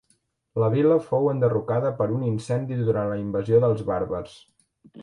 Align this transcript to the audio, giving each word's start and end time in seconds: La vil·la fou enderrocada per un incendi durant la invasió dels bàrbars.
La 0.63 0.69
vil·la 0.75 0.97
fou 1.09 1.29
enderrocada 1.33 1.91
per 2.01 2.09
un 2.17 2.25
incendi 2.31 2.81
durant 2.89 3.13
la 3.13 3.21
invasió 3.27 3.65
dels 3.67 3.87
bàrbars. 3.93 4.39